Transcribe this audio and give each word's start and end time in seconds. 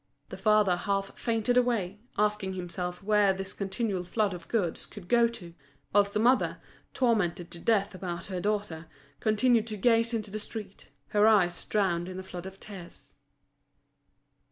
The 0.29 0.35
father 0.35 0.77
half 0.77 1.15
fainted 1.15 1.57
away, 1.57 1.99
asking 2.17 2.53
himself 2.53 3.03
where 3.03 3.33
this 3.33 3.53
continual 3.53 4.03
flood 4.03 4.33
of 4.33 4.47
goods 4.47 4.87
could 4.87 5.07
go 5.07 5.27
to; 5.27 5.53
whilst 5.93 6.15
the 6.15 6.19
mother, 6.19 6.57
tormented 6.95 7.51
to 7.51 7.59
death 7.59 7.93
about 7.93 8.25
her 8.25 8.41
daughter, 8.41 8.87
continued 9.19 9.67
to 9.67 9.77
gaze 9.77 10.11
into 10.11 10.31
the 10.31 10.39
street, 10.39 10.89
her 11.09 11.27
eyes 11.27 11.63
drowned 11.65 12.09
in 12.09 12.17
a 12.19 12.23
flood 12.23 12.47
of 12.47 12.59
tears. 12.59 13.19